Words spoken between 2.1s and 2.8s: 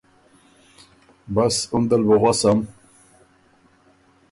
غؤسم